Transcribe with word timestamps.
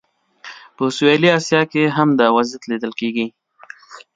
په 0.75 0.83
سویلي 0.95 1.29
اسیا 1.37 1.61
کې 1.71 1.83
هم 1.95 2.09
دا 2.19 2.27
وضعیت 2.37 2.63
لیدل 2.71 2.91
کېږي. 2.99 3.27